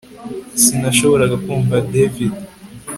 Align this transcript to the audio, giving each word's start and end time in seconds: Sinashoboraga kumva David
Sinashoboraga 0.63 1.35
kumva 1.45 1.75
David 1.93 2.17